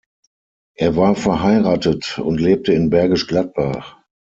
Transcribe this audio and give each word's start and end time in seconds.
Er 0.73 0.95
war 0.95 1.13
verheiratet 1.15 2.17
und 2.17 2.41
lebte 2.41 2.73
in 2.73 2.89
Bergisch 2.89 3.27
Gladbach. 3.27 3.97